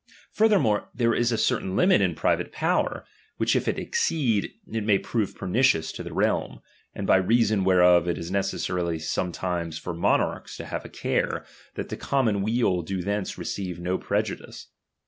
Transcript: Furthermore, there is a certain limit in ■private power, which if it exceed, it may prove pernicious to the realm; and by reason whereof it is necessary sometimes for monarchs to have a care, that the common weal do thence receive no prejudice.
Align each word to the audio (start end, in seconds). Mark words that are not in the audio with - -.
Furthermore, 0.31 0.89
there 0.95 1.13
is 1.13 1.31
a 1.31 1.37
certain 1.37 1.75
limit 1.75 2.01
in 2.01 2.15
■private 2.15 2.51
power, 2.51 3.05
which 3.37 3.55
if 3.55 3.67
it 3.67 3.77
exceed, 3.77 4.49
it 4.65 4.83
may 4.83 4.97
prove 4.97 5.35
pernicious 5.35 5.91
to 5.91 6.01
the 6.01 6.11
realm; 6.11 6.59
and 6.95 7.05
by 7.05 7.17
reason 7.17 7.63
whereof 7.63 8.07
it 8.07 8.17
is 8.17 8.31
necessary 8.31 8.97
sometimes 8.97 9.77
for 9.77 9.93
monarchs 9.93 10.57
to 10.57 10.65
have 10.65 10.83
a 10.83 10.89
care, 10.89 11.45
that 11.75 11.89
the 11.89 11.97
common 11.97 12.41
weal 12.41 12.81
do 12.81 13.03
thence 13.03 13.37
receive 13.37 13.79
no 13.79 13.99
prejudice. 13.99 14.69